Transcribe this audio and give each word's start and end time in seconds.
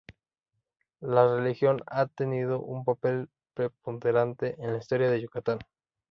La 1.01 1.27
religión 1.35 1.83
ha 1.85 2.07
tenido 2.07 2.59
un 2.59 2.83
papel 2.83 3.29
preponderante 3.53 4.55
en 4.57 4.71
la 4.71 4.79
historia 4.79 5.11
de 5.11 5.21
Yucatán. 5.21 5.59